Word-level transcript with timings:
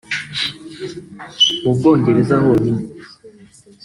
Mu 1.63 1.71
Bwongereza 1.77 2.35
honyine 2.43 2.83